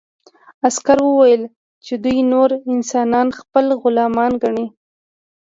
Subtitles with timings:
[0.67, 1.43] عسکر وویل
[1.85, 4.67] چې دوی نور انسانان خپل غلامان ګڼي